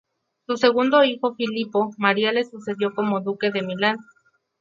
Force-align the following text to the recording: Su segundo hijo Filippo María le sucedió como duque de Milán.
Su 0.47 0.57
segundo 0.57 1.03
hijo 1.03 1.35
Filippo 1.35 1.91
María 1.99 2.31
le 2.31 2.43
sucedió 2.43 2.95
como 2.95 3.21
duque 3.21 3.51
de 3.51 3.61
Milán. 3.61 3.99